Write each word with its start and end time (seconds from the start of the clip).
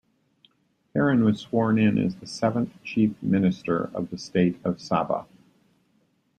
Pairin 0.95 1.23
was 1.23 1.39
sworn 1.41 1.77
in 1.77 1.99
as 1.99 2.15
the 2.15 2.25
seventh 2.25 2.71
Chief 2.83 3.13
Minister 3.21 3.91
of 3.93 4.09
the 4.09 4.17
state 4.17 4.59
of 4.63 4.77
Sabah. 4.77 5.27